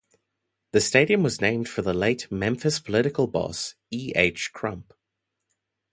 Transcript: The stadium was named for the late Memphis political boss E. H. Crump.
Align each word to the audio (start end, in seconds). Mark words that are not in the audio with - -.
The 0.71 0.81
stadium 0.81 1.21
was 1.21 1.41
named 1.41 1.69
for 1.69 1.83
the 1.83 1.93
late 1.93 2.31
Memphis 2.31 2.79
political 2.79 3.27
boss 3.27 3.75
E. 3.91 4.11
H. 4.15 4.49
Crump. 4.51 4.95